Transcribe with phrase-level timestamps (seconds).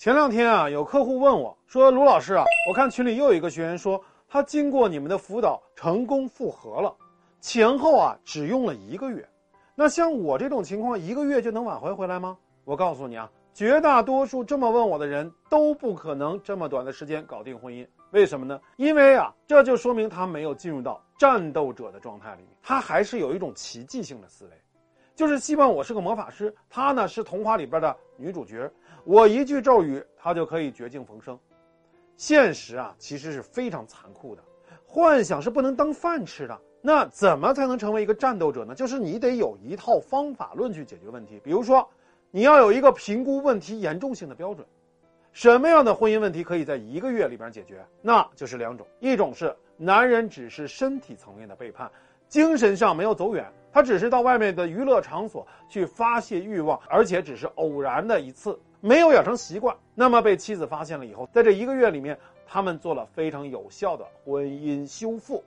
[0.00, 6.96] 前两天啊，有客户问我说：“卢老师啊，我看群里又有一个学员说，他经过你们的辅导成功复合了，
[7.42, 9.28] 前后啊只用了一个月。
[9.74, 12.34] 那像我这种情况，一个月就能挽回回来吗？”
[12.64, 17.86] 我告诉你啊，绝大多数这么问我的人都不可能这么短的时间搞定婚姻。
[18.12, 18.58] 为什么呢？
[18.78, 24.50] 因为啊，这就说明他没有进入到战斗者的状态里面，他还是有一种奇迹性的思维。
[25.14, 28.70] 就是希望我是个魔法师，她呢是童话里边的女主角，
[29.04, 31.38] 我一句咒语，她就可以绝境逢生。
[32.16, 34.42] 现实啊，其实是非常残酷的，
[34.86, 36.58] 幻想是不能当饭吃的。
[36.82, 38.74] 那怎么才能成为一个战斗者呢？
[38.74, 41.38] 就是你得有一套方法论去解决问题。
[41.44, 41.86] 比如说，
[42.30, 44.66] 你要有一个评估问题严重性的标准。
[45.32, 47.84] 什么样的婚姻问题可以在一个月里边解决？
[48.00, 51.90] 那就是两种，一种是男人只是身体层面的背叛。
[52.28, 59.76] 精神上没有走远，他只是到外面的娱乐场所去发泄欲望，而且只是偶然的一次，没有养成习惯。
[59.94, 65.44] 那么被妻子发现了以后，在这一个月里面，他们做了非常有效的婚姻修复，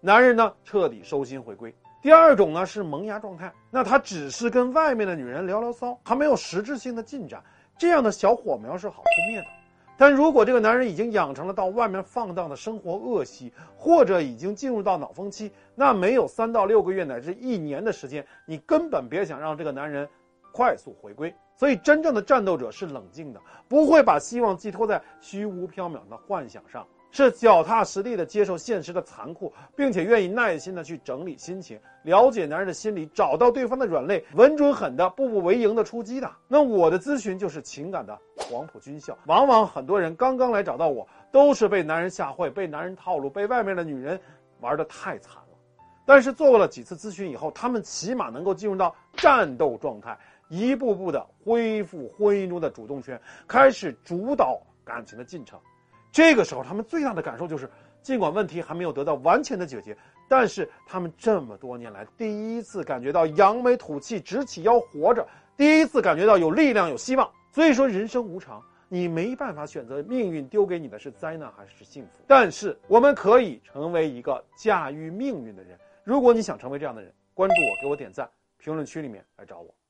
[0.00, 1.74] 男人呢彻底收心回归。
[2.02, 7.42] 第二种呢是萌芽状态，那他只是跟外面的女人聊聊骚，还没有实质性的进展，
[7.78, 9.46] 这样的小火苗是好扑灭的。
[10.00, 20.08] 但如果这个男人已经养成了到外面放荡的生活恶习，或者已经进入到脑风期，那没有三到六个月乃至一年的时间，你根本别想让这个男人
[20.52, 21.30] 快速回归。
[21.54, 26.86] 所以，真正的战斗者是冷静的，不会把希望寄托在虚无缥缈的幻想上。
[27.12, 36.30] 是脚踏实地的接受现实的残酷，并且愿意耐心的去整理心情，了解男人的心理，找到对方的软肋，稳准狠的步步为营的出击的。
[36.46, 38.16] 那我的咨询就是情感的
[38.50, 39.16] 黄埔军校。
[39.26, 44.20] 往往很多人刚刚来找到我，都是被男人吓坏，被男人套路，被外面的女人
[44.58, 45.56] 玩的太惨了。
[46.04, 55.60] 但是做过了几次咨询以后，他们起码能够进入到战斗状态，一步步的恢复婚姻中的主动权，开始主导感情的进程。
[56.10, 57.70] 这个时候，他们最大的感受就是，
[58.02, 59.96] 尽管问题还没有得到完全的解决，
[60.28, 65.24] 但是他们这么多年来第一次感觉到扬眉吐气、直起腰活着，
[65.56, 67.30] 第一次感觉到有力量、有希望。
[67.52, 75.78] 所以说，人生无常，你没办法选择命运丢给你的是灾难还是幸福，但是我们可以成为一个驾驭命运的人。
[76.04, 78.28] 如果你想成为这样的人，关注我，给我点赞，
[78.58, 79.74] 评论区里面来找我。